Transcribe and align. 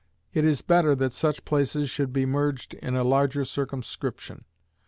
It 0.33 0.45
is 0.45 0.63
better 0.63 0.95
that 0.95 1.13
such 1.13 1.45
places 1.45 1.87
should 1.87 2.11
be 2.11 2.25
merged 2.25 2.73
in 2.73 2.95
a 2.95 3.03
larger 3.03 3.45
circumscription. 3.45 4.45